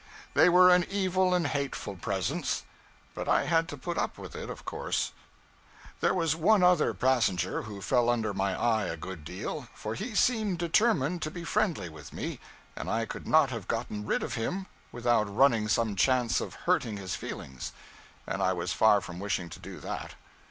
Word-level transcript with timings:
They 0.33 0.49
were 0.49 0.71
an 0.73 0.83
evil 0.89 1.35
and 1.35 1.45
hateful 1.45 1.95
presence, 1.95 2.63
but 3.13 3.29
I 3.29 3.45
had 3.45 3.67
to 3.67 3.77
put 3.77 3.99
up 3.99 4.17
with 4.17 4.35
it, 4.35 4.49
of 4.49 4.65
course, 4.65 5.11
There 5.99 6.15
was 6.15 6.35
one 6.35 6.63
other 6.63 6.95
passenger 6.95 7.61
who 7.61 7.83
fell 7.83 8.09
under 8.09 8.33
my 8.33 8.55
eye 8.59 8.85
a 8.85 8.97
good 8.97 9.23
deal, 9.23 9.67
for 9.75 9.93
he 9.93 10.15
seemed 10.15 10.57
determined 10.57 11.21
to 11.21 11.29
be 11.29 11.43
friendly 11.43 11.87
with 11.87 12.13
me, 12.13 12.39
and 12.75 12.89
I 12.89 13.05
could 13.05 13.27
not 13.27 13.51
have 13.51 13.67
gotten 13.67 14.03
rid 14.03 14.23
of 14.23 14.33
him 14.33 14.65
without 14.91 15.25
running 15.31 15.67
some 15.67 15.95
chance 15.95 16.41
of 16.41 16.55
hurting 16.65 16.97
his 16.97 17.15
feelings, 17.15 17.71
and 18.25 18.41
I 18.41 18.53
was 18.53 18.73
far 18.73 19.01
from 19.01 19.19
wishing 19.19 19.49
to 19.49 19.59
do 19.59 19.79
that. 19.81 20.15